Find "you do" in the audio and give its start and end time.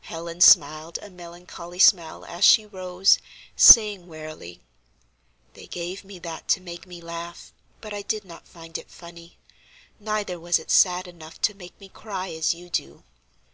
12.54-13.04